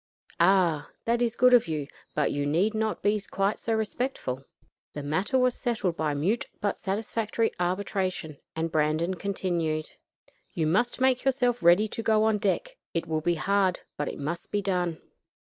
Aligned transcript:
"Ah! 0.39 0.89
that 1.05 1.21
is 1.21 1.35
good 1.35 1.53
of 1.53 1.67
you; 1.67 1.85
but 2.15 2.31
you 2.31 2.43
need 2.43 2.73
not 2.73 3.03
be 3.03 3.21
quite 3.29 3.59
so 3.59 3.75
respectful." 3.75 4.43
The 4.93 5.03
matter 5.03 5.37
was 5.37 5.53
settled 5.53 5.95
by 5.95 6.15
mute 6.15 6.47
but 6.59 6.79
satisfactory 6.79 7.51
arbitration, 7.59 8.39
and 8.55 8.71
Brandon 8.71 9.13
continued: 9.13 9.91
"You 10.55 10.65
must 10.65 10.99
make 11.01 11.23
yourself 11.23 11.61
ready 11.61 11.87
to 11.89 12.01
go 12.01 12.23
on 12.23 12.39
deck. 12.39 12.77
It 12.95 13.05
will 13.05 13.21
be 13.21 13.35
hard, 13.35 13.81
but 13.95 14.07
it 14.07 14.17
must 14.17 14.51
be 14.51 14.63
done." 14.63 14.99